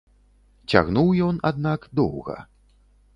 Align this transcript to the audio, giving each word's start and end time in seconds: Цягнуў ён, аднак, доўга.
Цягнуў 0.73 1.11
ён, 1.27 1.35
аднак, 1.51 1.85
доўга. 1.99 2.37